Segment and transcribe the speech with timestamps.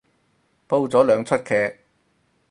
[0.67, 1.77] 煲咗兩齣劇